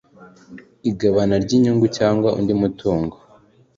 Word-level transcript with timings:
Igabana 0.89 1.35
ry 1.43 1.51
inyungu 1.57 1.85
cyangwa 1.97 2.29
undi 2.39 2.53
mutungo 2.61 3.15